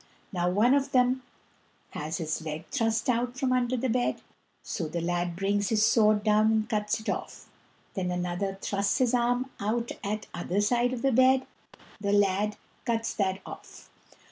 [0.33, 1.21] Now one of them
[1.91, 4.19] has his leg thrust out from under the bed,
[4.63, 7.47] so the lad brings his sword down and cuts it off.
[7.93, 11.45] Then another thrusts his arm out at other side of the bed,
[11.75, 13.91] and the lad cuts that off.